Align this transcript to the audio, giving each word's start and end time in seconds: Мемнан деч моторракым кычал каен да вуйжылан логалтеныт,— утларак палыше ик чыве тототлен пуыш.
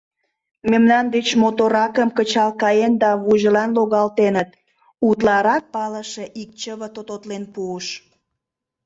Мемнан 0.69 1.05
деч 1.15 1.27
моторракым 1.41 2.09
кычал 2.17 2.51
каен 2.61 2.93
да 3.01 3.09
вуйжылан 3.23 3.69
логалтеныт,— 3.77 4.49
утларак 5.07 5.63
палыше 5.73 6.25
ик 6.41 6.49
чыве 6.61 6.87
тототлен 6.95 7.43
пуыш. 7.53 7.87